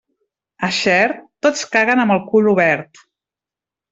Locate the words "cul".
2.33-2.51